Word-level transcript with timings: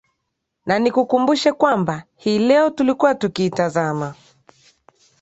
na 0.65 0.79
nikukumbushe 0.79 1.51
kwamba 1.53 2.03
hii 2.15 2.39
leo 2.39 2.69
tulikuwa 2.69 3.15
tukiitazama 3.15 4.15